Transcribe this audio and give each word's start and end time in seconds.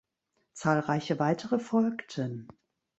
Zahlreiche 0.53 1.19
weitere 1.19 1.59
folgten. 1.59 2.47